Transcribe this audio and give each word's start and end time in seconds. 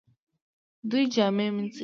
دوی 0.89 1.03
جامې 1.13 1.47
مینځي 1.55 1.79